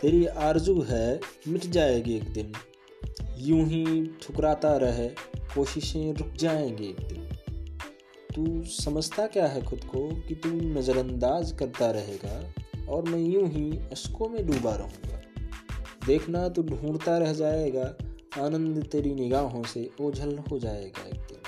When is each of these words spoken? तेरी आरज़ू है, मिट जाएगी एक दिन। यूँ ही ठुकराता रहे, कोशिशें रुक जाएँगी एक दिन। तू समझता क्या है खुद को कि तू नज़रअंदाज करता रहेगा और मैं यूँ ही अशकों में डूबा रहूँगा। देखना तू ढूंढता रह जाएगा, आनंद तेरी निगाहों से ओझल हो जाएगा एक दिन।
तेरी 0.00 0.26
आरज़ू 0.26 0.82
है, 0.82 1.20
मिट 1.48 1.60
जाएगी 1.60 2.16
एक 2.16 2.32
दिन। 2.32 2.52
यूँ 3.38 3.64
ही 3.66 4.10
ठुकराता 4.22 4.76
रहे, 4.76 5.08
कोशिशें 5.54 6.14
रुक 6.14 6.32
जाएँगी 6.32 6.84
एक 6.84 7.00
दिन। 7.00 7.28
तू 8.34 8.62
समझता 8.64 9.26
क्या 9.26 9.46
है 9.46 9.62
खुद 9.62 9.84
को 9.84 10.20
कि 10.28 10.34
तू 10.34 10.48
नज़रअंदाज 10.48 11.52
करता 11.52 11.90
रहेगा 11.90 12.54
और 12.92 13.02
मैं 13.02 13.18
यूँ 13.18 13.48
ही 13.48 13.78
अशकों 13.92 14.28
में 14.28 14.46
डूबा 14.46 14.74
रहूँगा। 14.74 15.22
देखना 16.06 16.48
तू 16.48 16.62
ढूंढता 16.62 17.18
रह 17.18 17.32
जाएगा, 17.32 17.94
आनंद 18.38 18.84
तेरी 18.92 19.14
निगाहों 19.14 19.62
से 19.62 19.90
ओझल 20.00 20.38
हो 20.38 20.58
जाएगा 20.58 21.08
एक 21.08 21.14
दिन। 21.14 21.39